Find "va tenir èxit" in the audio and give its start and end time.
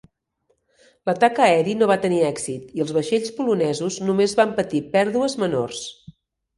1.91-2.73